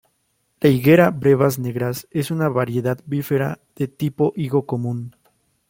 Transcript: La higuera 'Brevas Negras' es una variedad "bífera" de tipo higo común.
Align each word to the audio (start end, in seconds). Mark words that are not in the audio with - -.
La 0.61 0.67
higuera 0.69 1.11
'Brevas 1.11 1.59
Negras' 1.59 2.07
es 2.09 2.31
una 2.31 2.49
variedad 2.49 2.97
"bífera" 3.05 3.59
de 3.75 3.87
tipo 3.87 4.33
higo 4.35 4.65
común. 4.65 5.13